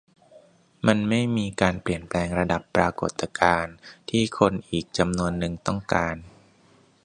[0.87, 3.75] มันไม่มีการเปลี่ยนแปลงระดับปรากฏการณ์
[4.09, 6.15] ที่คนอีกจำนวนนึงต้องการ